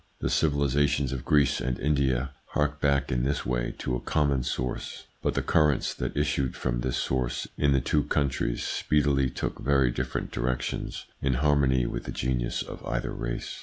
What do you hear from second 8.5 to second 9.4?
speedily